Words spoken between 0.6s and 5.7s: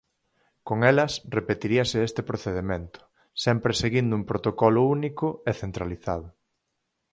Con elas repetiríase este procedemento, sempre seguindo un "protocolo único" e